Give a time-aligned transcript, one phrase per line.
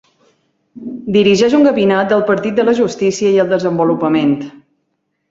[1.17, 4.33] Dirigeix un gabinet del Partit de la Justícia i el Desenvolupament.